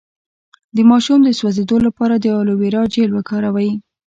د 0.75 0.77
ماشوم 0.89 1.19
د 1.23 1.29
سوځیدو 1.39 1.77
لپاره 1.87 2.15
د 2.17 2.25
الوویرا 2.39 2.83
جیل 2.93 3.11
وکاروئ 3.13 3.71